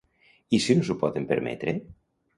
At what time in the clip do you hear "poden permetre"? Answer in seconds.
1.03-1.75